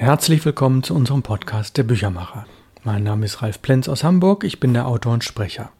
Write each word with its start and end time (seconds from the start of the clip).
Herzlich 0.00 0.42
willkommen 0.46 0.82
zu 0.82 0.94
unserem 0.94 1.22
Podcast 1.22 1.76
Der 1.76 1.82
Büchermacher. 1.82 2.46
Mein 2.84 3.02
Name 3.02 3.26
ist 3.26 3.42
Ralf 3.42 3.60
Plenz 3.60 3.86
aus 3.86 4.02
Hamburg, 4.02 4.44
ich 4.44 4.58
bin 4.58 4.72
der 4.72 4.86
Autor 4.86 5.12
und 5.12 5.24
Sprecher. 5.24 5.72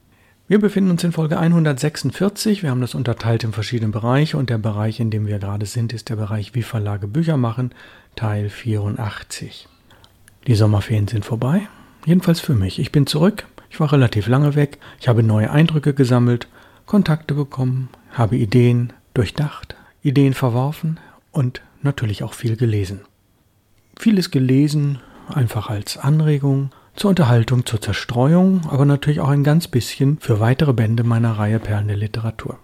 Wir 0.46 0.60
befinden 0.60 0.90
uns 0.90 1.02
in 1.02 1.12
Folge 1.12 1.38
146, 1.38 2.62
wir 2.62 2.68
haben 2.68 2.82
das 2.82 2.94
unterteilt 2.94 3.44
in 3.44 3.54
verschiedene 3.54 3.90
Bereiche 3.90 4.36
und 4.36 4.50
der 4.50 4.58
Bereich, 4.58 5.00
in 5.00 5.10
dem 5.10 5.26
wir 5.26 5.38
gerade 5.38 5.64
sind, 5.64 5.94
ist 5.94 6.10
der 6.10 6.16
Bereich 6.16 6.54
Wie 6.54 6.62
Verlage 6.62 7.06
Bücher 7.06 7.38
machen, 7.38 7.70
Teil 8.14 8.50
84. 8.50 9.66
Die 10.46 10.54
Sommerferien 10.54 11.08
sind 11.08 11.24
vorbei, 11.24 11.62
jedenfalls 12.04 12.40
für 12.40 12.54
mich. 12.54 12.78
Ich 12.78 12.92
bin 12.92 13.06
zurück, 13.06 13.46
ich 13.70 13.80
war 13.80 13.90
relativ 13.90 14.26
lange 14.26 14.54
weg, 14.54 14.80
ich 15.00 15.08
habe 15.08 15.22
neue 15.22 15.50
Eindrücke 15.50 15.94
gesammelt, 15.94 16.46
Kontakte 16.84 17.32
bekommen, 17.32 17.88
habe 18.12 18.36
Ideen 18.36 18.92
durchdacht, 19.14 19.76
Ideen 20.02 20.34
verworfen 20.34 21.00
und 21.32 21.62
natürlich 21.80 22.22
auch 22.22 22.34
viel 22.34 22.56
gelesen. 22.56 23.00
Vieles 24.00 24.30
gelesen, 24.30 24.98
einfach 25.28 25.68
als 25.68 25.98
Anregung, 25.98 26.70
zur 26.96 27.10
Unterhaltung, 27.10 27.66
zur 27.66 27.82
Zerstreuung, 27.82 28.62
aber 28.70 28.86
natürlich 28.86 29.20
auch 29.20 29.28
ein 29.28 29.44
ganz 29.44 29.68
bisschen 29.68 30.18
für 30.20 30.40
weitere 30.40 30.72
Bände 30.72 31.04
meiner 31.04 31.32
Reihe 31.32 31.58
Perlen 31.58 31.88
der 31.88 31.98
Literatur. 31.98 32.58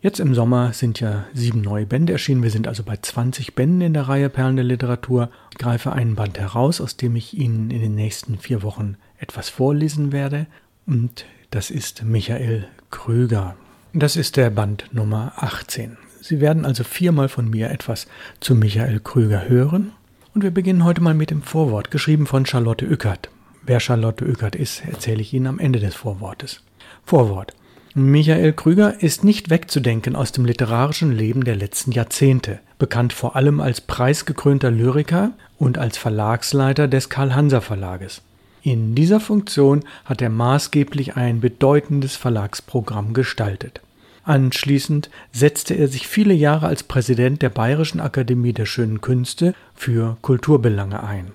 Jetzt 0.00 0.18
im 0.18 0.34
Sommer 0.34 0.72
sind 0.72 0.98
ja 0.98 1.26
sieben 1.34 1.60
neue 1.60 1.84
Bände 1.84 2.14
erschienen. 2.14 2.42
Wir 2.42 2.50
sind 2.50 2.66
also 2.66 2.84
bei 2.84 2.96
20 2.96 3.54
Bänden 3.54 3.82
in 3.82 3.92
der 3.92 4.08
Reihe 4.08 4.30
Perlen 4.30 4.56
der 4.56 4.64
Literatur. 4.64 5.28
Ich 5.50 5.58
greife 5.58 5.92
einen 5.92 6.14
Band 6.14 6.38
heraus, 6.38 6.80
aus 6.80 6.96
dem 6.96 7.16
ich 7.16 7.36
Ihnen 7.36 7.70
in 7.70 7.82
den 7.82 7.94
nächsten 7.94 8.38
vier 8.38 8.62
Wochen 8.62 8.96
etwas 9.18 9.50
vorlesen 9.50 10.10
werde. 10.10 10.46
Und 10.86 11.26
das 11.50 11.68
ist 11.68 12.02
Michael 12.02 12.66
Krüger. 12.90 13.56
Das 13.92 14.16
ist 14.16 14.38
der 14.38 14.48
Band 14.48 14.86
Nummer 14.92 15.34
18. 15.36 15.98
Sie 16.22 16.40
werden 16.40 16.64
also 16.64 16.82
viermal 16.82 17.28
von 17.28 17.50
mir 17.50 17.70
etwas 17.70 18.06
zu 18.40 18.54
Michael 18.54 19.00
Krüger 19.00 19.50
hören. 19.50 19.92
Und 20.38 20.44
wir 20.44 20.52
beginnen 20.52 20.84
heute 20.84 21.00
mal 21.00 21.14
mit 21.14 21.32
dem 21.32 21.42
Vorwort, 21.42 21.90
geschrieben 21.90 22.24
von 22.24 22.46
Charlotte 22.46 22.84
Ückert. 22.84 23.28
Wer 23.62 23.80
Charlotte 23.80 24.24
Ückert 24.24 24.54
ist, 24.54 24.84
erzähle 24.88 25.20
ich 25.20 25.34
Ihnen 25.34 25.48
am 25.48 25.58
Ende 25.58 25.80
des 25.80 25.96
Vorwortes. 25.96 26.62
Vorwort. 27.04 27.56
Michael 27.94 28.52
Krüger 28.52 29.02
ist 29.02 29.24
nicht 29.24 29.50
wegzudenken 29.50 30.14
aus 30.14 30.30
dem 30.30 30.44
literarischen 30.44 31.10
Leben 31.10 31.42
der 31.42 31.56
letzten 31.56 31.90
Jahrzehnte, 31.90 32.60
bekannt 32.78 33.12
vor 33.12 33.34
allem 33.34 33.60
als 33.60 33.80
preisgekrönter 33.80 34.70
Lyriker 34.70 35.32
und 35.58 35.76
als 35.76 35.98
Verlagsleiter 35.98 36.86
des 36.86 37.08
Karl-Hanser 37.08 37.60
Verlages. 37.60 38.22
In 38.62 38.94
dieser 38.94 39.18
Funktion 39.18 39.82
hat 40.04 40.22
er 40.22 40.30
maßgeblich 40.30 41.16
ein 41.16 41.40
bedeutendes 41.40 42.14
Verlagsprogramm 42.14 43.12
gestaltet. 43.12 43.80
Anschließend 44.28 45.08
setzte 45.32 45.72
er 45.72 45.88
sich 45.88 46.06
viele 46.06 46.34
Jahre 46.34 46.66
als 46.66 46.82
Präsident 46.82 47.40
der 47.40 47.48
Bayerischen 47.48 47.98
Akademie 47.98 48.52
der 48.52 48.66
Schönen 48.66 49.00
Künste 49.00 49.54
für 49.74 50.18
Kulturbelange 50.20 51.02
ein. 51.02 51.28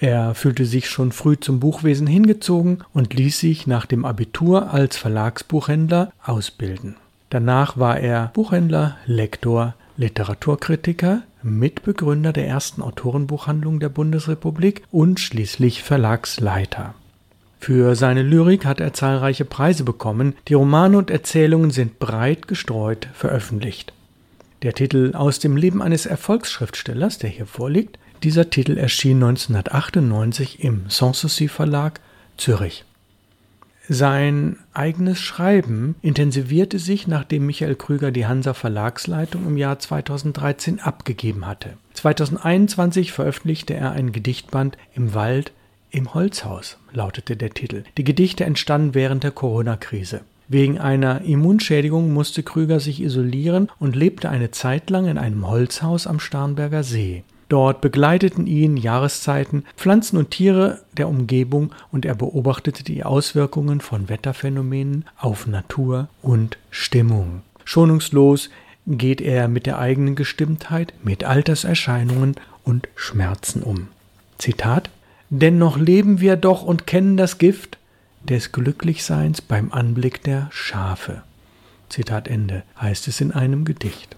Er 0.00 0.34
fühlte 0.34 0.66
sich 0.66 0.90
schon 0.90 1.12
früh 1.12 1.36
zum 1.38 1.60
Buchwesen 1.60 2.08
hingezogen 2.08 2.78
und 2.92 3.14
ließ 3.14 3.38
sich 3.38 3.68
nach 3.68 3.86
dem 3.86 4.04
Abitur 4.04 4.72
als 4.72 4.96
Verlagsbuchhändler 4.96 6.10
ausbilden. 6.24 6.96
Danach 7.30 7.76
war 7.76 8.00
er 8.00 8.32
Buchhändler, 8.34 8.96
Lektor, 9.06 9.76
Literaturkritiker, 9.96 11.22
Mitbegründer 11.44 12.32
der 12.32 12.48
ersten 12.48 12.82
Autorenbuchhandlung 12.82 13.78
der 13.78 13.88
Bundesrepublik 13.88 14.82
und 14.90 15.20
schließlich 15.20 15.84
Verlagsleiter. 15.84 16.96
Für 17.58 17.96
seine 17.96 18.22
Lyrik 18.22 18.64
hat 18.64 18.80
er 18.80 18.92
zahlreiche 18.92 19.44
Preise 19.44 19.84
bekommen, 19.84 20.34
die 20.48 20.54
Romane 20.54 20.98
und 20.98 21.10
Erzählungen 21.10 21.70
sind 21.70 21.98
breit 21.98 22.48
gestreut 22.48 23.08
veröffentlicht. 23.14 23.92
Der 24.62 24.72
Titel 24.72 25.12
Aus 25.14 25.38
dem 25.38 25.56
Leben 25.56 25.82
eines 25.82 26.06
Erfolgsschriftstellers, 26.06 27.18
der 27.18 27.30
hier 27.30 27.46
vorliegt, 27.46 27.98
dieser 28.22 28.50
Titel 28.50 28.78
erschien 28.78 29.22
1998 29.22 30.62
im 30.64 30.84
Sanssouci 30.88 31.48
Verlag 31.48 32.00
Zürich. 32.36 32.84
Sein 33.88 34.56
eigenes 34.72 35.20
Schreiben 35.20 35.94
intensivierte 36.02 36.80
sich, 36.80 37.06
nachdem 37.06 37.46
Michael 37.46 37.76
Krüger 37.76 38.10
die 38.10 38.26
Hansa 38.26 38.52
Verlagsleitung 38.52 39.46
im 39.46 39.56
Jahr 39.56 39.78
2013 39.78 40.80
abgegeben 40.80 41.46
hatte. 41.46 41.74
2021 41.94 43.12
veröffentlichte 43.12 43.74
er 43.74 43.92
ein 43.92 44.10
Gedichtband 44.10 44.76
Im 44.94 45.14
Wald 45.14 45.52
im 45.96 46.12
Holzhaus 46.12 46.76
lautete 46.92 47.36
der 47.36 47.50
Titel. 47.50 47.84
Die 47.96 48.04
Gedichte 48.04 48.44
entstanden 48.44 48.94
während 48.94 49.24
der 49.24 49.30
Corona-Krise. 49.30 50.20
Wegen 50.46 50.78
einer 50.78 51.22
Immunschädigung 51.22 52.12
musste 52.12 52.42
Krüger 52.42 52.78
sich 52.78 53.02
isolieren 53.02 53.68
und 53.80 53.96
lebte 53.96 54.28
eine 54.28 54.50
Zeit 54.50 54.90
lang 54.90 55.06
in 55.06 55.18
einem 55.18 55.48
Holzhaus 55.48 56.06
am 56.06 56.20
Starnberger 56.20 56.84
See. 56.84 57.24
Dort 57.48 57.80
begleiteten 57.80 58.46
ihn 58.46 58.76
Jahreszeiten, 58.76 59.64
Pflanzen 59.76 60.18
und 60.18 60.30
Tiere 60.30 60.80
der 60.96 61.08
Umgebung 61.08 61.72
und 61.90 62.04
er 62.04 62.14
beobachtete 62.14 62.84
die 62.84 63.04
Auswirkungen 63.04 63.80
von 63.80 64.08
Wetterphänomenen 64.08 65.04
auf 65.16 65.46
Natur 65.46 66.08
und 66.22 66.58
Stimmung. 66.70 67.42
Schonungslos 67.64 68.50
geht 68.86 69.20
er 69.20 69.48
mit 69.48 69.66
der 69.66 69.78
eigenen 69.78 70.14
Gestimmtheit, 70.14 70.92
mit 71.02 71.24
Alterserscheinungen 71.24 72.34
und 72.64 72.88
Schmerzen 72.96 73.62
um. 73.62 73.88
Zitat 74.38 74.90
Dennoch 75.30 75.76
leben 75.76 76.20
wir 76.20 76.36
doch 76.36 76.62
und 76.62 76.86
kennen 76.86 77.16
das 77.16 77.38
Gift 77.38 77.78
des 78.22 78.52
Glücklichseins 78.52 79.40
beim 79.40 79.72
Anblick 79.72 80.22
der 80.22 80.48
Schafe. 80.50 81.22
Zitat 81.88 82.28
Ende 82.28 82.62
heißt 82.80 83.08
es 83.08 83.20
in 83.20 83.32
einem 83.32 83.64
Gedicht. 83.64 84.16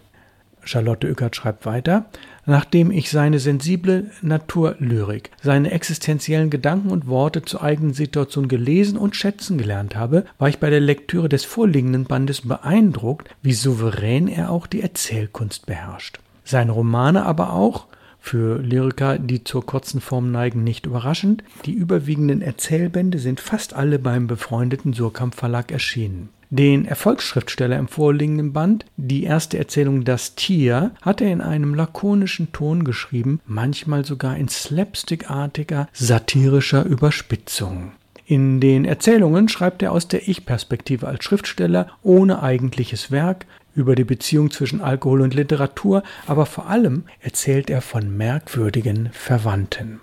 Charlotte 0.64 1.06
Ueckert 1.06 1.34
schreibt 1.34 1.64
weiter, 1.64 2.06
nachdem 2.44 2.90
ich 2.90 3.10
seine 3.10 3.38
sensible 3.38 4.10
Naturlyrik, 4.20 5.30
seine 5.42 5.70
existenziellen 5.70 6.50
Gedanken 6.50 6.90
und 6.90 7.06
Worte 7.06 7.42
zur 7.42 7.62
eigenen 7.62 7.94
Situation 7.94 8.48
gelesen 8.48 8.98
und 8.98 9.16
schätzen 9.16 9.56
gelernt 9.56 9.96
habe, 9.96 10.26
war 10.38 10.50
ich 10.50 10.58
bei 10.58 10.68
der 10.68 10.80
Lektüre 10.80 11.30
des 11.30 11.46
vorliegenden 11.46 12.04
Bandes 12.04 12.42
beeindruckt, 12.42 13.34
wie 13.40 13.54
souverän 13.54 14.28
er 14.28 14.50
auch 14.50 14.66
die 14.66 14.82
Erzählkunst 14.82 15.64
beherrscht. 15.64 16.18
Seine 16.44 16.72
Romane 16.72 17.24
aber 17.24 17.54
auch, 17.54 17.86
für 18.20 18.58
Lyriker, 18.58 19.18
die 19.18 19.44
zur 19.44 19.64
kurzen 19.64 20.00
Form 20.00 20.30
neigen, 20.30 20.64
nicht 20.64 20.86
überraschend. 20.86 21.42
Die 21.64 21.72
überwiegenden 21.72 22.42
Erzählbände 22.42 23.18
sind 23.18 23.40
fast 23.40 23.74
alle 23.74 23.98
beim 23.98 24.26
befreundeten 24.26 24.92
Surkamp 24.92 25.34
Verlag 25.34 25.72
erschienen. 25.72 26.28
Den 26.50 26.86
Erfolgsschriftsteller 26.86 27.76
im 27.76 27.88
vorliegenden 27.88 28.54
Band, 28.54 28.86
die 28.96 29.24
erste 29.24 29.58
Erzählung 29.58 30.04
Das 30.04 30.34
Tier, 30.34 30.92
hat 31.02 31.20
er 31.20 31.30
in 31.30 31.42
einem 31.42 31.74
lakonischen 31.74 32.52
Ton 32.52 32.84
geschrieben, 32.84 33.40
manchmal 33.46 34.06
sogar 34.06 34.36
in 34.36 34.48
slapstickartiger, 34.48 35.88
satirischer 35.92 36.86
Überspitzung. 36.86 37.92
In 38.24 38.60
den 38.60 38.86
Erzählungen 38.86 39.48
schreibt 39.48 39.82
er 39.82 39.92
aus 39.92 40.08
der 40.08 40.28
Ich-Perspektive 40.28 41.06
als 41.06 41.24
Schriftsteller 41.24 41.88
ohne 42.02 42.42
eigentliches 42.42 43.10
Werk 43.10 43.46
über 43.78 43.94
die 43.94 44.04
Beziehung 44.04 44.50
zwischen 44.50 44.82
Alkohol 44.82 45.22
und 45.22 45.34
Literatur, 45.34 46.02
aber 46.26 46.44
vor 46.44 46.68
allem 46.68 47.04
erzählt 47.20 47.70
er 47.70 47.80
von 47.80 48.14
merkwürdigen 48.16 49.08
Verwandten. 49.12 50.00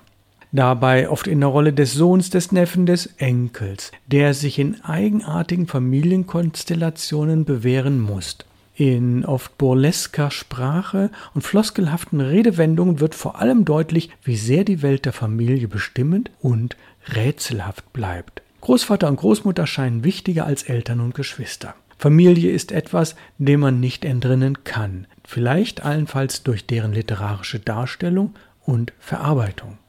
Dabei 0.52 1.10
oft 1.10 1.28
in 1.28 1.42
der 1.42 1.50
Rolle 1.50 1.74
des 1.74 1.94
Sohns, 1.94 2.30
des 2.30 2.54
Neffen, 2.54 2.86
des 2.86 3.08
Enkels, 3.18 3.92
der 4.08 4.34
sich 4.34 4.58
in 4.58 4.82
eigenartigen 4.86 5.68
Familienkonstellationen 5.68 7.44
bewähren 7.44 8.00
muss. 8.00 8.38
In 8.78 9.26
oft 9.26 9.58
burlesker 9.58 10.32
Sprache 10.32 11.10
und 11.34 11.42
floskelhaften 11.42 12.22
Redewendungen 12.22 13.00
wird 13.00 13.16
vor 13.16 13.42
allem 13.42 13.66
deutlich, 13.66 14.10
wie 14.24 14.38
sehr 14.38 14.64
die 14.64 14.82
Welt 14.82 15.06
der 15.06 15.14
Familie 15.14 15.68
bestimmend 15.68 16.32
und 16.42 16.78
rätselhaft 17.14 17.92
bleibt. 17.92 18.42
Großvater 18.62 19.08
und 19.08 19.18
Großmutter 19.18 19.68
scheinen 19.68 20.04
wichtiger 20.04 20.46
als 20.46 20.64
Eltern 20.64 21.00
und 21.00 21.16
Geschwister. 21.16 21.76
Familie 22.06 22.52
ist 22.52 22.72
etwas, 22.72 23.16
dem 23.40 23.62
man 23.62 23.80
nicht 23.80 24.06
entrinnen 24.06 24.64
kann, 24.64 25.08
vielleicht 25.24 25.84
allenfalls 25.84 26.44
durch 26.44 26.68
deren 26.68 26.94
literarische 26.94 27.60
Darstellung 27.60 28.36
und 28.64 28.94
Verarbeitung. 29.00 29.80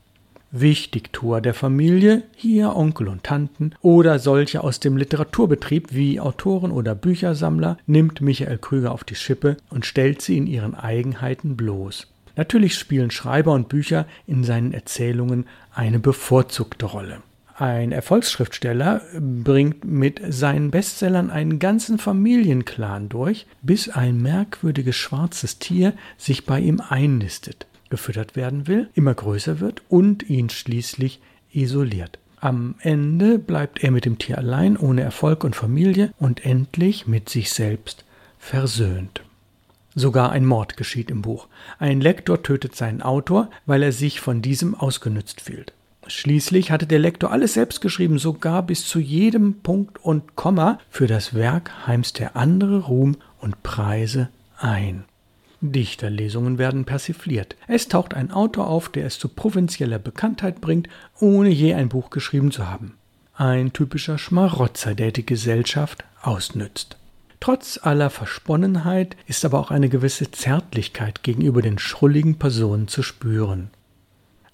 Wichtigtuer 0.51 1.43
der 1.43 1.53
Familie, 1.53 2.23
hier 2.35 2.75
Onkel 2.75 3.09
und 3.09 3.23
Tanten 3.23 3.73
oder 3.83 4.19
solche 4.19 4.65
aus 4.65 4.81
dem 4.81 4.97
Literaturbetrieb 4.97 5.89
wie 5.93 6.19
Autoren 6.19 6.71
oder 6.71 6.95
Büchersammler, 6.95 7.77
nimmt 7.87 8.23
Michael 8.23 8.57
Krüger 8.57 8.93
auf 8.93 9.05
die 9.05 9.15
Schippe 9.15 9.59
und 9.69 9.85
stellt 9.85 10.23
sie 10.23 10.39
in 10.39 10.47
ihren 10.47 10.75
Eigenheiten 10.75 11.55
bloß. 11.55 12.07
Natürlich 12.35 12.77
spielen 12.77 13.11
Schreiber 13.11 13.53
und 13.53 13.69
Bücher 13.69 14.07
in 14.27 14.43
seinen 14.43 14.73
Erzählungen 14.73 15.45
eine 15.75 15.99
bevorzugte 15.99 16.87
Rolle. 16.87 17.19
Ein 17.59 17.91
Erfolgsschriftsteller 17.91 19.01
bringt 19.19 19.83
mit 19.83 20.21
seinen 20.29 20.71
Bestsellern 20.71 21.31
einen 21.31 21.59
ganzen 21.59 21.99
Familienclan 21.99 23.09
durch, 23.09 23.47
bis 23.63 23.89
ein 23.89 24.21
merkwürdiges 24.21 24.95
schwarzes 24.97 25.59
Tier 25.59 25.95
sich 26.19 26.45
bei 26.45 26.61
ihm 26.61 26.83
einnistet, 26.87 27.67
gefüttert 27.89 28.37
werden 28.37 28.67
will, 28.67 28.91
immer 28.93 29.15
größer 29.15 29.59
wird 29.59 29.81
und 29.89 30.29
ihn 30.29 30.51
schließlich 30.51 31.23
isoliert. 31.51 32.19
Am 32.41 32.75
Ende 32.81 33.39
bleibt 33.39 33.83
er 33.83 33.91
mit 33.91 34.05
dem 34.05 34.19
Tier 34.19 34.37
allein, 34.37 34.77
ohne 34.77 35.01
Erfolg 35.01 35.43
und 35.43 35.57
Familie 35.57 36.13
und 36.19 36.45
endlich 36.45 37.07
mit 37.07 37.31
sich 37.31 37.49
selbst 37.51 38.05
versöhnt. 38.39 39.23
Sogar 39.95 40.31
ein 40.31 40.45
Mord 40.45 40.77
geschieht 40.77 41.11
im 41.11 41.23
Buch. 41.23 41.49
Ein 41.79 42.03
Lektor 42.03 42.43
tötet 42.43 42.77
seinen 42.77 43.01
Autor, 43.01 43.49
weil 43.65 43.83
er 43.83 43.93
sich 43.93 44.21
von 44.21 44.43
diesem 44.43 44.75
ausgenützt 44.75 45.41
fühlt. 45.41 45.73
Schließlich 46.09 46.71
hatte 46.71 46.87
der 46.87 46.99
Lektor 46.99 47.33
alles 47.33 47.55
selbst 47.55 47.81
geschrieben, 47.81 48.19
sogar 48.19 48.63
bis 48.63 48.87
zu 48.87 49.01
jedem 49.01 49.61
Punkt 49.61 50.03
und 50.05 50.37
Komma. 50.37 50.79
Für 50.89 51.07
das 51.07 51.35
Werk 51.35 51.87
heimst 51.87 52.19
der 52.19 52.37
andere 52.37 52.81
Ruhm 52.81 53.17
und 53.41 53.63
Preise 53.63 54.29
ein. 54.59 55.05
Dichterlesungen 55.61 56.59
werden 56.59 56.85
persifliert. 56.85 57.57
Es 57.67 57.89
taucht 57.89 58.15
ein 58.15 58.31
Autor 58.31 58.69
auf, 58.69 58.89
der 58.89 59.07
es 59.07 59.19
zu 59.19 59.29
provinzieller 59.29 59.99
Bekanntheit 59.99 60.61
bringt, 60.61 60.89
ohne 61.19 61.49
je 61.49 61.75
ein 61.75 61.89
Buch 61.89 62.11
geschrieben 62.11 62.53
zu 62.53 62.69
haben. 62.69 62.95
Ein 63.35 63.73
typischer 63.73 64.19
Schmarotzer, 64.19 64.95
der 64.95 65.13
die 65.13 65.27
Gesellschaft 65.27 66.05
ausnützt. 66.23 66.97
Trotz 67.41 67.79
aller 67.83 68.11
Versponnenheit 68.11 69.17
ist 69.27 69.45
aber 69.45 69.59
auch 69.59 69.71
eine 69.71 69.89
gewisse 69.89 70.31
Zärtlichkeit 70.31 71.23
gegenüber 71.23 71.63
den 71.63 71.79
schrulligen 71.79 72.39
Personen 72.39 72.89
zu 72.89 73.03
spüren. 73.03 73.71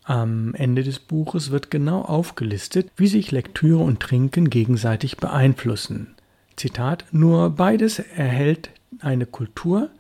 Am 0.05 0.55
Ende 0.55 0.83
des 0.83 0.99
Buches 0.99 1.51
wird 1.51 1.71
genau 1.71 2.03
aufgelistet, 2.03 2.91
wie 2.97 3.07
sich 3.07 3.31
Lektüre 3.31 3.83
und 3.83 4.01
Trinken 4.01 4.51
gegenseitig 4.51 5.17
beeinflussen. 5.17 6.15
Zitat 6.57 7.05
Nur 7.13 7.51
beides 7.51 8.01
erhält 8.01 8.71
eine 9.01 9.27
Kultur, 9.27 9.91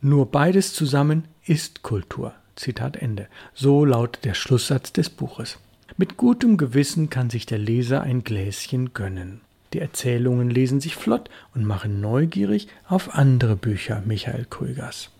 nur 0.00 0.30
beides 0.30 0.74
zusammen 0.74 1.24
ist 1.46 1.82
Kultur. 1.82 2.34
Zitat 2.56 2.96
Ende. 2.96 3.28
So 3.54 3.84
lautet 3.84 4.24
der 4.24 4.34
Schlusssatz 4.34 4.92
des 4.92 5.10
Buches. 5.10 5.58
Mit 5.96 6.16
gutem 6.16 6.56
Gewissen 6.56 7.08
kann 7.08 7.30
sich 7.30 7.46
der 7.46 7.58
Leser 7.58 8.02
ein 8.02 8.24
Gläschen 8.24 8.92
gönnen. 8.94 9.40
Die 9.72 9.78
Erzählungen 9.78 10.50
lesen 10.50 10.80
sich 10.80 10.96
flott 10.96 11.30
und 11.54 11.64
machen 11.64 12.00
neugierig 12.00 12.68
auf 12.86 13.14
andere 13.14 13.56
Bücher 13.56 14.02
Michael 14.04 14.46
Krügers. 14.48 15.10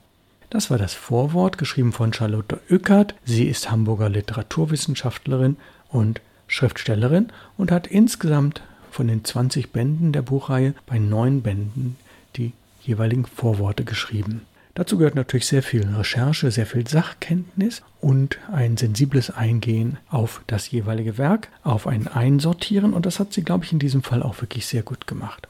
Das 0.53 0.71
war 0.71 0.77
das 0.77 0.93
Vorwort, 0.93 1.57
geschrieben 1.57 1.95
von 1.95 2.13
Charlotte 2.13 2.61
Ückert. 2.69 3.15
Sie 3.25 3.47
ist 3.47 3.71
Hamburger 3.71 4.11
Literaturwissenschaftlerin 4.11 5.57
und 5.89 6.21
Schriftstellerin 6.47 7.29
und 7.57 7.71
hat 7.71 7.87
insgesamt 7.87 8.61
von 8.91 9.09
den 9.09 9.25
20 9.25 9.73
Bänden 9.73 10.13
der 10.13 10.21
Buchreihe 10.21 10.75
bei 10.85 10.99
neun 10.99 11.41
Bänden 11.41 11.97
die 12.37 12.53
jeweiligen 12.83 13.25
Vorworte 13.25 13.85
geschrieben. 13.85 14.43
Dazu 14.75 14.99
gehört 14.99 15.15
natürlich 15.15 15.47
sehr 15.47 15.63
viel 15.63 15.87
Recherche, 15.87 16.51
sehr 16.51 16.67
viel 16.67 16.87
Sachkenntnis 16.87 17.81
und 18.03 18.39
ein 18.53 18.77
sensibles 18.77 19.31
Eingehen 19.31 19.97
auf 20.11 20.43
das 20.49 20.71
jeweilige 20.71 21.17
Werk, 21.17 21.49
auf 21.63 21.87
ein 21.87 22.09
Einsortieren 22.09 22.93
und 22.93 23.07
das 23.07 23.21
hat 23.21 23.33
sie, 23.33 23.43
glaube 23.43 23.65
ich, 23.65 23.73
in 23.73 23.79
diesem 23.79 24.03
Fall 24.03 24.23
auch 24.23 24.43
wirklich 24.43 24.67
sehr 24.67 24.83
gut 24.83 25.07
gemacht. 25.07 25.49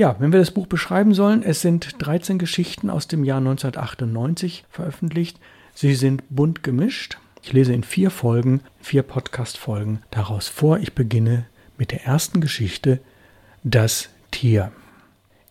Ja, 0.00 0.16
wenn 0.18 0.32
wir 0.32 0.40
das 0.40 0.52
Buch 0.52 0.66
beschreiben 0.66 1.12
sollen, 1.12 1.42
es 1.42 1.60
sind 1.60 1.96
13 1.98 2.38
Geschichten 2.38 2.88
aus 2.88 3.06
dem 3.06 3.22
Jahr 3.22 3.36
1998 3.36 4.64
veröffentlicht. 4.70 5.38
Sie 5.74 5.94
sind 5.94 6.22
bunt 6.30 6.62
gemischt. 6.62 7.18
Ich 7.42 7.52
lese 7.52 7.74
in 7.74 7.84
vier 7.84 8.10
Folgen, 8.10 8.62
vier 8.80 9.02
Podcast-Folgen 9.02 10.00
daraus 10.10 10.48
vor. 10.48 10.78
Ich 10.78 10.94
beginne 10.94 11.44
mit 11.76 11.90
der 11.90 12.06
ersten 12.06 12.40
Geschichte, 12.40 13.00
Das 13.62 14.08
Tier. 14.30 14.72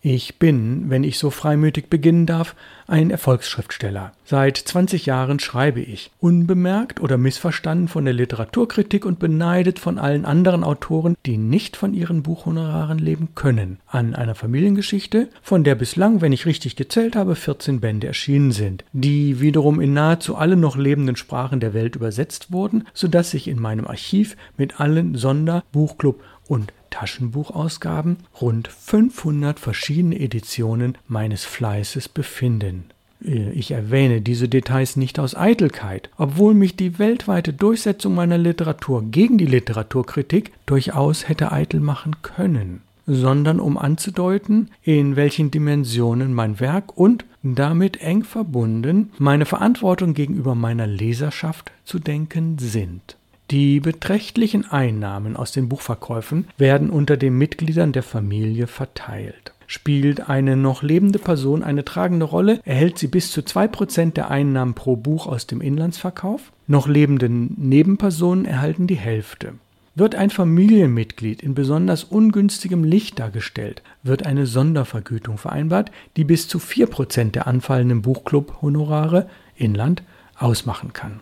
Ich 0.02 0.38
bin, 0.38 0.88
wenn 0.88 1.04
ich 1.04 1.18
so 1.18 1.28
freimütig 1.28 1.90
beginnen 1.90 2.24
darf, 2.24 2.54
ein 2.86 3.10
Erfolgsschriftsteller. 3.10 4.12
Seit 4.24 4.56
20 4.56 5.04
Jahren 5.04 5.40
schreibe 5.40 5.80
ich, 5.80 6.10
unbemerkt 6.20 7.00
oder 7.00 7.18
missverstanden 7.18 7.86
von 7.86 8.06
der 8.06 8.14
Literaturkritik 8.14 9.04
und 9.04 9.18
beneidet 9.18 9.78
von 9.78 9.98
allen 9.98 10.24
anderen 10.24 10.64
Autoren, 10.64 11.16
die 11.26 11.36
nicht 11.36 11.76
von 11.76 11.92
ihren 11.92 12.22
Buchhonoraren 12.22 12.98
leben 12.98 13.34
können, 13.34 13.78
an 13.86 14.14
einer 14.14 14.34
Familiengeschichte, 14.34 15.28
von 15.42 15.64
der 15.64 15.74
bislang, 15.74 16.22
wenn 16.22 16.32
ich 16.32 16.46
richtig 16.46 16.76
gezählt 16.76 17.14
habe, 17.14 17.36
14 17.36 17.80
Bände 17.80 18.06
erschienen 18.06 18.52
sind, 18.52 18.84
die 18.94 19.40
wiederum 19.40 19.82
in 19.82 19.92
nahezu 19.92 20.34
alle 20.34 20.56
noch 20.56 20.78
lebenden 20.78 21.16
Sprachen 21.16 21.60
der 21.60 21.74
Welt 21.74 21.94
übersetzt 21.94 22.50
wurden, 22.50 22.86
sodass 22.94 23.32
sich 23.32 23.48
in 23.48 23.60
meinem 23.60 23.86
Archiv 23.86 24.38
mit 24.56 24.80
allen 24.80 25.14
Sonder-, 25.16 25.62
Buchclub 25.72 26.22
und 26.48 26.72
Taschenbuchausgaben 26.90 28.18
rund 28.40 28.68
500 28.68 29.58
verschiedene 29.58 30.18
Editionen 30.18 30.98
meines 31.08 31.44
Fleißes 31.44 32.08
befinden. 32.08 32.90
Ich 33.20 33.70
erwähne 33.72 34.22
diese 34.22 34.48
Details 34.48 34.96
nicht 34.96 35.18
aus 35.18 35.36
Eitelkeit, 35.36 36.08
obwohl 36.16 36.54
mich 36.54 36.76
die 36.76 36.98
weltweite 36.98 37.52
Durchsetzung 37.52 38.14
meiner 38.14 38.38
Literatur 38.38 39.04
gegen 39.10 39.36
die 39.36 39.46
Literaturkritik 39.46 40.52
durchaus 40.64 41.28
hätte 41.28 41.52
eitel 41.52 41.80
machen 41.80 42.16
können, 42.22 42.80
sondern 43.06 43.60
um 43.60 43.76
anzudeuten, 43.76 44.70
in 44.82 45.16
welchen 45.16 45.50
Dimensionen 45.50 46.32
mein 46.32 46.60
Werk 46.60 46.96
und 46.96 47.26
damit 47.42 48.00
eng 48.00 48.24
verbunden 48.24 49.10
meine 49.18 49.44
Verantwortung 49.44 50.14
gegenüber 50.14 50.54
meiner 50.54 50.86
Leserschaft 50.86 51.72
zu 51.84 51.98
denken 51.98 52.56
sind. 52.58 53.16
Die 53.50 53.80
beträchtlichen 53.80 54.70
Einnahmen 54.70 55.34
aus 55.34 55.50
den 55.50 55.68
Buchverkäufen 55.68 56.46
werden 56.56 56.88
unter 56.88 57.16
den 57.16 57.36
Mitgliedern 57.36 57.90
der 57.90 58.04
Familie 58.04 58.68
verteilt. 58.68 59.52
Spielt 59.66 60.28
eine 60.28 60.56
noch 60.56 60.84
lebende 60.84 61.18
Person 61.18 61.64
eine 61.64 61.84
tragende 61.84 62.26
Rolle, 62.26 62.60
erhält 62.64 62.98
sie 62.98 63.08
bis 63.08 63.32
zu 63.32 63.40
2% 63.40 64.12
der 64.12 64.30
Einnahmen 64.30 64.74
pro 64.74 64.94
Buch 64.94 65.26
aus 65.26 65.48
dem 65.48 65.60
Inlandsverkauf. 65.60 66.52
Noch 66.68 66.86
lebende 66.86 67.28
Nebenpersonen 67.28 68.44
erhalten 68.44 68.86
die 68.86 68.96
Hälfte. 68.96 69.54
Wird 69.96 70.14
ein 70.14 70.30
Familienmitglied 70.30 71.42
in 71.42 71.54
besonders 71.54 72.04
ungünstigem 72.04 72.84
Licht 72.84 73.18
dargestellt, 73.18 73.82
wird 74.04 74.26
eine 74.26 74.46
Sondervergütung 74.46 75.38
vereinbart, 75.38 75.90
die 76.16 76.24
bis 76.24 76.46
zu 76.46 76.58
4% 76.58 77.32
der 77.32 77.48
anfallenden 77.48 78.02
Buchclub-Honorare 78.02 79.28
Inland 79.56 80.04
ausmachen 80.36 80.92
kann. 80.92 81.20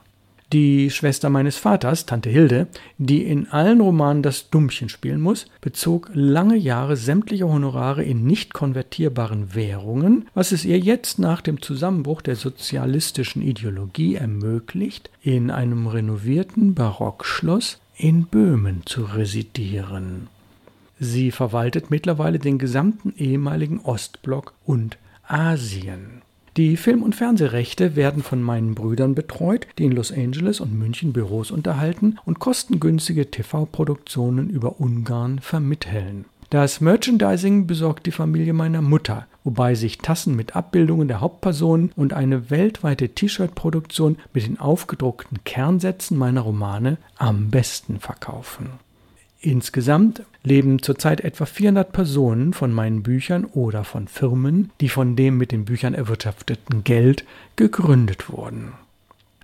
Die 0.55 0.89
Schwester 0.89 1.29
meines 1.29 1.59
Vaters, 1.59 2.07
Tante 2.07 2.31
Hilde, 2.31 2.69
die 2.97 3.23
in 3.23 3.49
allen 3.49 3.83
Romanen 3.83 4.23
das 4.23 4.49
Dummchen 4.49 4.89
spielen 4.89 5.21
muss, 5.21 5.45
bezog 5.61 6.11
lange 6.15 6.57
Jahre 6.57 6.97
sämtliche 6.97 7.47
Honorare 7.47 8.03
in 8.03 8.25
nicht 8.25 8.55
konvertierbaren 8.55 9.55
Währungen, 9.55 10.27
was 10.33 10.53
es 10.53 10.65
ihr 10.65 10.79
jetzt 10.79 11.19
nach 11.19 11.43
dem 11.43 11.61
Zusammenbruch 11.61 12.23
der 12.23 12.35
sozialistischen 12.35 13.43
Ideologie 13.43 14.15
ermöglicht, 14.15 15.11
in 15.23 15.51
einem 15.51 15.87
renovierten 15.87 16.73
Barockschloss 16.73 17.79
in 17.99 18.25
Böhmen 18.25 18.87
zu 18.87 19.03
residieren. 19.03 20.29
Sie 20.99 21.31
verwaltet 21.31 21.91
mittlerweile 21.91 22.39
den 22.39 22.57
gesamten 22.57 23.13
ehemaligen 23.19 23.81
Ostblock 23.81 24.55
und 24.65 24.97
Asien. 25.27 26.23
Die 26.59 26.77
Film- 26.77 27.05
und 27.05 27.15
Fernsehrechte 27.15 27.95
werden 27.95 28.25
von 28.25 28.43
meinen 28.43 28.75
Brüdern 28.75 29.15
betreut, 29.15 29.69
die 29.79 29.85
in 29.85 29.93
Los 29.93 30.11
Angeles 30.11 30.59
und 30.59 30.77
München 30.77 31.13
Büros 31.13 31.53
unterhalten 31.53 32.19
und 32.25 32.41
kostengünstige 32.41 33.31
TV-Produktionen 33.31 34.51
über 34.51 34.81
Ungarn 34.81 35.39
vermitteln. 35.39 36.25
Das 36.51 36.81
Merchandising 36.81 37.69
besorgt 37.69 38.07
die 38.07 38.11
Familie 38.11 38.55
meiner 38.55 38.83
Mutter, 38.83 39.29
wobei 39.45 39.77
sich 39.77 39.99
Tassen 39.99 40.35
mit 40.35 40.57
Abbildungen 40.57 41.07
der 41.07 41.21
Hauptpersonen 41.21 41.93
und 41.95 42.13
eine 42.13 42.51
weltweite 42.51 43.11
T-Shirt-Produktion 43.11 44.17
mit 44.35 44.45
den 44.45 44.59
aufgedruckten 44.59 45.39
Kernsätzen 45.45 46.19
meiner 46.19 46.41
Romane 46.41 46.99
am 47.19 47.51
besten 47.51 48.01
verkaufen. 48.01 48.81
Insgesamt 49.41 50.23
leben 50.43 50.83
zurzeit 50.83 51.21
etwa 51.21 51.47
400 51.47 51.93
Personen 51.93 52.53
von 52.53 52.73
meinen 52.73 53.03
Büchern 53.03 53.45
oder 53.45 53.85
von 53.85 54.09
Firmen, 54.09 54.71
die 54.81 54.89
von 54.89 55.15
dem 55.15 55.39
mit 55.39 55.53
den 55.53 55.65
Büchern 55.65 55.95
erwirtschafteten 55.95 56.83
Geld 56.83 57.25
gegründet 57.55 58.31
wurden. 58.31 58.73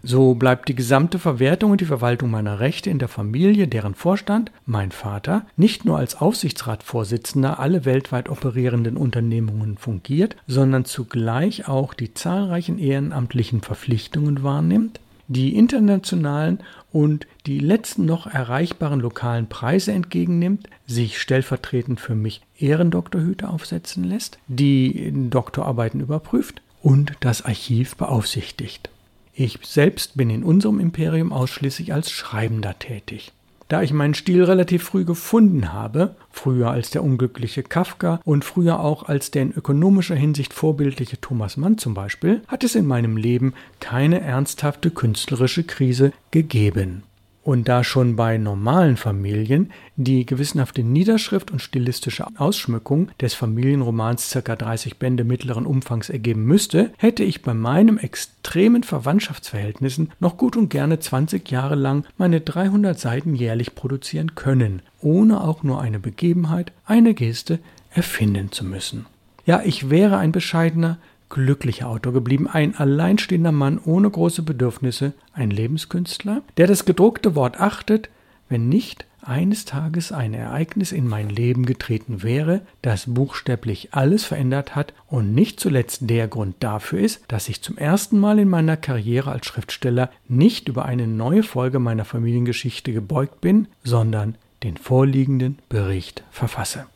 So 0.06 0.34
bleibt 0.34 0.68
die 0.68 0.74
gesamte 0.74 1.18
Verwertung 1.18 1.70
und 1.70 1.80
die 1.80 1.86
Verwaltung 1.86 2.30
meiner 2.30 2.60
Rechte 2.60 2.90
in 2.90 2.98
der 2.98 3.08
Familie, 3.08 3.66
deren 3.66 3.94
Vorstand, 3.94 4.52
mein 4.66 4.90
Vater, 4.90 5.46
nicht 5.56 5.86
nur 5.86 5.96
als 5.96 6.20
Aufsichtsratsvorsitzender 6.20 7.58
alle 7.58 7.86
weltweit 7.86 8.28
operierenden 8.28 8.98
Unternehmungen 8.98 9.78
fungiert, 9.78 10.36
sondern 10.46 10.84
zugleich 10.84 11.68
auch 11.68 11.94
die 11.94 12.12
zahlreichen 12.12 12.78
ehrenamtlichen 12.78 13.62
Verpflichtungen 13.62 14.42
wahrnimmt, 14.42 15.00
die 15.28 15.56
internationalen 15.56 16.60
und 16.92 17.26
die 17.46 17.58
letzten 17.58 18.04
noch 18.04 18.26
erreichbaren 18.26 19.00
lokalen 19.00 19.48
Preise 19.48 19.92
entgegennimmt, 19.92 20.68
sich 20.86 21.20
stellvertretend 21.20 22.00
für 22.00 22.14
mich 22.14 22.42
Ehrendoktorhüte 22.58 23.48
aufsetzen 23.48 24.04
lässt, 24.04 24.38
die 24.48 25.12
Doktorarbeiten 25.30 26.00
überprüft 26.00 26.62
und 26.82 27.12
das 27.20 27.44
Archiv 27.44 27.96
beaufsichtigt. 27.96 28.90
Ich 29.34 29.58
selbst 29.64 30.16
bin 30.16 30.30
in 30.30 30.44
unserem 30.44 30.78
Imperium 30.78 31.32
ausschließlich 31.32 31.92
als 31.92 32.10
Schreibender 32.10 32.78
tätig. 32.78 33.32
Da 33.68 33.82
ich 33.82 33.92
meinen 33.92 34.14
Stil 34.14 34.44
relativ 34.44 34.82
früh 34.84 35.04
gefunden 35.04 35.72
habe, 35.72 36.14
früher 36.30 36.70
als 36.70 36.90
der 36.90 37.02
unglückliche 37.02 37.62
Kafka 37.62 38.20
und 38.24 38.44
früher 38.44 38.80
auch 38.80 39.04
als 39.04 39.30
der 39.30 39.42
in 39.42 39.52
ökonomischer 39.52 40.14
Hinsicht 40.14 40.52
vorbildliche 40.52 41.20
Thomas 41.20 41.56
Mann 41.56 41.78
zum 41.78 41.94
Beispiel, 41.94 42.42
hat 42.46 42.62
es 42.62 42.74
in 42.74 42.86
meinem 42.86 43.16
Leben 43.16 43.54
keine 43.80 44.20
ernsthafte 44.20 44.90
künstlerische 44.90 45.64
Krise 45.64 46.12
gegeben. 46.30 47.02
Und 47.44 47.68
da 47.68 47.84
schon 47.84 48.16
bei 48.16 48.38
normalen 48.38 48.96
Familien 48.96 49.70
die 49.96 50.24
gewissenhafte 50.24 50.82
Niederschrift 50.82 51.50
und 51.50 51.60
stilistische 51.60 52.26
Ausschmückung 52.38 53.10
des 53.20 53.34
Familienromans 53.34 54.30
ca. 54.42 54.56
30 54.56 54.98
Bände 54.98 55.24
mittleren 55.24 55.66
Umfangs 55.66 56.08
ergeben 56.08 56.46
müsste, 56.46 56.90
hätte 56.96 57.22
ich 57.22 57.42
bei 57.42 57.52
meinem 57.52 57.98
extremen 57.98 58.82
Verwandtschaftsverhältnissen 58.82 60.10
noch 60.20 60.38
gut 60.38 60.56
und 60.56 60.70
gerne 60.70 61.00
20 61.00 61.50
Jahre 61.50 61.74
lang 61.74 62.06
meine 62.16 62.40
300 62.40 62.98
Seiten 62.98 63.34
jährlich 63.34 63.74
produzieren 63.74 64.34
können, 64.34 64.80
ohne 65.02 65.42
auch 65.42 65.62
nur 65.62 65.82
eine 65.82 65.98
Begebenheit, 65.98 66.72
eine 66.86 67.12
Geste 67.12 67.58
erfinden 67.90 68.52
zu 68.52 68.64
müssen. 68.64 69.04
Ja, 69.44 69.60
ich 69.62 69.90
wäre 69.90 70.16
ein 70.16 70.32
bescheidener, 70.32 70.96
glücklicher 71.34 71.88
Autor 71.88 72.14
geblieben, 72.14 72.48
ein 72.48 72.74
alleinstehender 72.74 73.52
Mann 73.52 73.78
ohne 73.84 74.08
große 74.08 74.42
Bedürfnisse, 74.42 75.12
ein 75.34 75.50
Lebenskünstler, 75.50 76.40
der 76.56 76.66
das 76.66 76.86
gedruckte 76.86 77.34
Wort 77.34 77.60
achtet, 77.60 78.08
wenn 78.48 78.70
nicht 78.70 79.04
eines 79.20 79.64
Tages 79.64 80.12
ein 80.12 80.34
Ereignis 80.34 80.92
in 80.92 81.08
mein 81.08 81.28
Leben 81.28 81.66
getreten 81.66 82.22
wäre, 82.22 82.60
das 82.82 83.06
buchstäblich 83.06 83.88
alles 83.92 84.24
verändert 84.24 84.76
hat 84.76 84.92
und 85.08 85.34
nicht 85.34 85.60
zuletzt 85.60 86.08
der 86.08 86.28
Grund 86.28 86.56
dafür 86.60 87.00
ist, 87.00 87.22
dass 87.28 87.48
ich 87.48 87.62
zum 87.62 87.78
ersten 87.78 88.18
Mal 88.18 88.38
in 88.38 88.48
meiner 88.48 88.76
Karriere 88.76 89.32
als 89.32 89.46
Schriftsteller 89.46 90.10
nicht 90.28 90.68
über 90.68 90.84
eine 90.84 91.06
neue 91.06 91.42
Folge 91.42 91.78
meiner 91.78 92.04
Familiengeschichte 92.04 92.92
gebeugt 92.92 93.40
bin, 93.40 93.66
sondern 93.82 94.36
den 94.62 94.76
vorliegenden 94.76 95.58
Bericht 95.68 96.22
verfasse. 96.30 96.86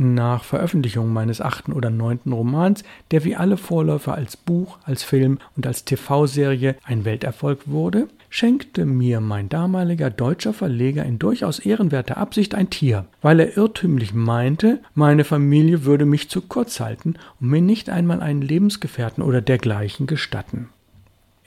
Nach 0.00 0.44
Veröffentlichung 0.44 1.12
meines 1.12 1.40
achten 1.40 1.72
oder 1.72 1.90
neunten 1.90 2.30
Romans, 2.30 2.84
der 3.10 3.24
wie 3.24 3.34
alle 3.34 3.56
Vorläufer 3.56 4.14
als 4.14 4.36
Buch, 4.36 4.78
als 4.84 5.02
Film 5.02 5.38
und 5.56 5.66
als 5.66 5.84
TV-Serie 5.84 6.76
ein 6.84 7.04
Welterfolg 7.04 7.62
wurde, 7.66 8.06
schenkte 8.30 8.84
mir 8.84 9.20
mein 9.20 9.48
damaliger 9.48 10.08
deutscher 10.08 10.52
Verleger 10.52 11.04
in 11.04 11.18
durchaus 11.18 11.58
ehrenwerter 11.58 12.16
Absicht 12.16 12.54
ein 12.54 12.70
Tier, 12.70 13.06
weil 13.22 13.40
er 13.40 13.56
irrtümlich 13.56 14.14
meinte, 14.14 14.78
meine 14.94 15.24
Familie 15.24 15.84
würde 15.84 16.04
mich 16.04 16.30
zu 16.30 16.42
kurz 16.42 16.78
halten 16.78 17.14
und 17.40 17.48
mir 17.48 17.60
nicht 17.60 17.90
einmal 17.90 18.20
einen 18.20 18.42
Lebensgefährten 18.42 19.24
oder 19.24 19.40
dergleichen 19.40 20.06
gestatten. 20.06 20.68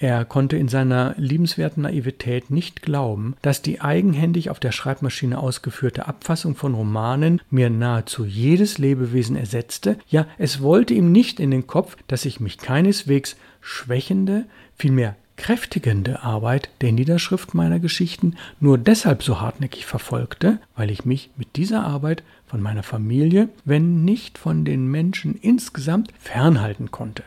Er 0.02 0.26
konnte 0.26 0.58
in 0.58 0.68
seiner 0.68 1.14
liebenswerten 1.18 1.84
Naivität 1.84 2.50
nicht 2.50 2.82
glauben, 2.82 3.36
dass 3.44 3.62
die 3.62 3.82
eigenhändig 3.82 4.50
auf 4.50 4.60
der 4.60 4.72
Schreibmaschine 4.72 5.38
ausgeführte 5.38 6.08
Abfassung 6.08 6.56
von 6.56 6.74
Romanen 6.74 7.40
mir 7.52 7.70
nahezu 7.70 8.26
jedes 8.26 8.80
Lebewesen 8.80 9.36
ersetzte, 9.36 10.00
ja, 10.08 10.26
es 10.40 10.64
wollte 10.64 10.96
ihm 10.96 11.12
nicht 11.12 11.40
in 11.40 11.52
den 11.52 11.68
Kopf, 11.68 11.98
dass 12.08 12.26
ich 12.26 12.40
mich 12.40 12.58
keineswegs 12.58 13.36
schwächende, 13.62 14.46
vielmehr 14.76 15.16
kräftigende 15.38 16.24
Arbeit 16.24 16.72
der 16.82 16.94
Niederschrift 16.94 17.54
meiner 17.54 17.80
Geschichten 17.80 18.38
nur 18.60 18.80
deshalb 18.80 19.22
so 19.22 19.40
hartnäckig 19.40 19.86
verfolgte, 19.86 20.58
weil 20.76 20.90
ich 20.90 21.06
mich 21.06 21.30
mit 21.38 21.58
dieser 21.58 21.86
Arbeit 21.86 22.24
von 22.48 22.60
meiner 22.60 22.84
Familie, 22.84 23.50
wenn 23.66 24.04
nicht 24.04 24.40
von 24.40 24.66
den 24.66 24.88
Menschen 24.88 25.36
insgesamt, 25.36 26.12
fernhalten 26.18 26.90
konnte. 26.90 27.22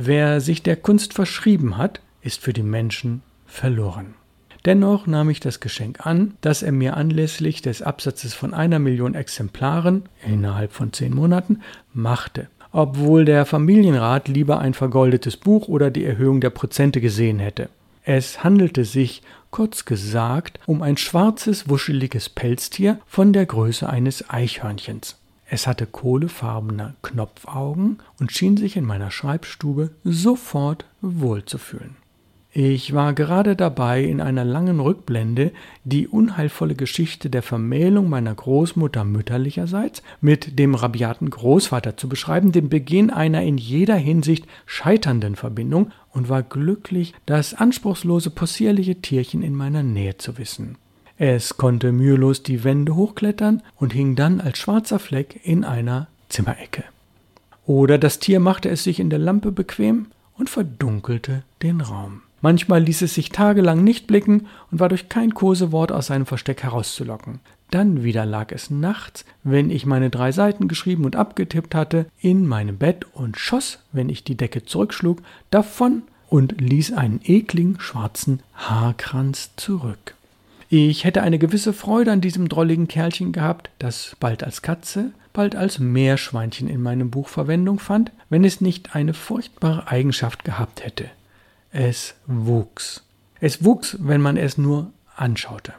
Wer 0.00 0.40
sich 0.40 0.62
der 0.62 0.76
Kunst 0.76 1.12
verschrieben 1.12 1.76
hat, 1.76 2.00
ist 2.22 2.40
für 2.40 2.52
die 2.52 2.62
Menschen 2.62 3.22
verloren. 3.46 4.14
Dennoch 4.64 5.08
nahm 5.08 5.28
ich 5.28 5.40
das 5.40 5.58
Geschenk 5.58 6.06
an, 6.06 6.34
das 6.40 6.62
er 6.62 6.70
mir 6.70 6.96
anlässlich 6.96 7.62
des 7.62 7.82
Absatzes 7.82 8.32
von 8.32 8.54
einer 8.54 8.78
Million 8.78 9.16
Exemplaren 9.16 10.04
innerhalb 10.24 10.72
von 10.72 10.92
zehn 10.92 11.12
Monaten 11.12 11.62
machte, 11.92 12.46
obwohl 12.70 13.24
der 13.24 13.44
Familienrat 13.44 14.28
lieber 14.28 14.60
ein 14.60 14.72
vergoldetes 14.72 15.36
Buch 15.36 15.66
oder 15.66 15.90
die 15.90 16.04
Erhöhung 16.04 16.40
der 16.40 16.50
Prozente 16.50 17.00
gesehen 17.00 17.40
hätte. 17.40 17.68
Es 18.04 18.44
handelte 18.44 18.84
sich, 18.84 19.22
kurz 19.50 19.84
gesagt, 19.84 20.60
um 20.66 20.80
ein 20.80 20.96
schwarzes, 20.96 21.68
wuscheliges 21.68 22.28
Pelztier 22.28 23.00
von 23.08 23.32
der 23.32 23.46
Größe 23.46 23.88
eines 23.88 24.30
Eichhörnchens. 24.30 25.16
Es 25.50 25.66
hatte 25.66 25.86
kohlefarbene 25.86 26.94
Knopfaugen 27.02 27.98
und 28.20 28.32
schien 28.32 28.56
sich 28.56 28.76
in 28.76 28.84
meiner 28.84 29.10
Schreibstube 29.10 29.90
sofort 30.04 30.84
wohlzufühlen. 31.00 31.96
Ich 32.50 32.92
war 32.92 33.12
gerade 33.12 33.56
dabei, 33.56 34.02
in 34.02 34.20
einer 34.20 34.44
langen 34.44 34.80
Rückblende 34.80 35.52
die 35.84 36.08
unheilvolle 36.08 36.74
Geschichte 36.74 37.30
der 37.30 37.42
Vermählung 37.42 38.08
meiner 38.08 38.34
Großmutter 38.34 39.04
mütterlicherseits 39.04 40.02
mit 40.20 40.58
dem 40.58 40.74
rabiaten 40.74 41.30
Großvater 41.30 41.96
zu 41.96 42.08
beschreiben, 42.08 42.50
den 42.52 42.68
Beginn 42.68 43.10
einer 43.10 43.42
in 43.42 43.58
jeder 43.58 43.96
Hinsicht 43.96 44.46
scheiternden 44.66 45.36
Verbindung, 45.36 45.92
und 46.10 46.28
war 46.28 46.42
glücklich, 46.42 47.14
das 47.26 47.54
anspruchslose, 47.54 48.30
possierliche 48.30 48.96
Tierchen 48.96 49.42
in 49.42 49.54
meiner 49.54 49.82
Nähe 49.82 50.16
zu 50.16 50.36
wissen. 50.36 50.76
Es 51.18 51.56
konnte 51.56 51.90
mühelos 51.90 52.44
die 52.44 52.62
Wände 52.62 52.94
hochklettern 52.94 53.62
und 53.76 53.92
hing 53.92 54.14
dann 54.14 54.40
als 54.40 54.58
schwarzer 54.58 55.00
Fleck 55.00 55.40
in 55.42 55.64
einer 55.64 56.06
Zimmerecke. 56.28 56.84
Oder 57.66 57.98
das 57.98 58.20
Tier 58.20 58.38
machte 58.38 58.68
es 58.68 58.84
sich 58.84 59.00
in 59.00 59.10
der 59.10 59.18
Lampe 59.18 59.50
bequem 59.50 60.06
und 60.38 60.48
verdunkelte 60.48 61.42
den 61.62 61.80
Raum. 61.80 62.22
Manchmal 62.40 62.82
ließ 62.84 63.02
es 63.02 63.14
sich 63.14 63.30
tagelang 63.30 63.82
nicht 63.82 64.06
blicken 64.06 64.46
und 64.70 64.78
war 64.78 64.88
durch 64.88 65.08
kein 65.08 65.34
Kosewort 65.34 65.90
aus 65.90 66.06
seinem 66.06 66.24
Versteck 66.24 66.62
herauszulocken. 66.62 67.40
Dann 67.72 68.04
wieder 68.04 68.24
lag 68.24 68.52
es 68.52 68.70
nachts, 68.70 69.24
wenn 69.42 69.70
ich 69.70 69.86
meine 69.86 70.10
drei 70.10 70.30
Seiten 70.30 70.68
geschrieben 70.68 71.04
und 71.04 71.16
abgetippt 71.16 71.74
hatte, 71.74 72.06
in 72.20 72.46
meinem 72.46 72.78
Bett 72.78 73.06
und 73.12 73.36
schoss, 73.36 73.80
wenn 73.92 74.08
ich 74.08 74.22
die 74.22 74.36
Decke 74.36 74.64
zurückschlug, 74.64 75.20
davon 75.50 76.02
und 76.28 76.60
ließ 76.60 76.92
einen 76.92 77.20
ekligen 77.24 77.80
schwarzen 77.80 78.40
Haarkranz 78.54 79.50
zurück. 79.56 80.14
Ich 80.70 81.04
hätte 81.04 81.22
eine 81.22 81.38
gewisse 81.38 81.72
Freude 81.72 82.12
an 82.12 82.20
diesem 82.20 82.48
drolligen 82.50 82.88
Kerlchen 82.88 83.32
gehabt, 83.32 83.70
das 83.78 84.16
bald 84.20 84.44
als 84.44 84.60
Katze, 84.60 85.12
bald 85.32 85.56
als 85.56 85.78
Meerschweinchen 85.78 86.68
in 86.68 86.82
meinem 86.82 87.10
Buch 87.10 87.28
Verwendung 87.28 87.78
fand, 87.78 88.12
wenn 88.28 88.44
es 88.44 88.60
nicht 88.60 88.94
eine 88.94 89.14
furchtbare 89.14 89.88
Eigenschaft 89.88 90.44
gehabt 90.44 90.84
hätte. 90.84 91.06
Es 91.70 92.16
wuchs. 92.26 93.02
Es 93.40 93.64
wuchs, 93.64 93.96
wenn 94.00 94.20
man 94.20 94.36
es 94.36 94.58
nur 94.58 94.92
anschaute. 95.16 95.72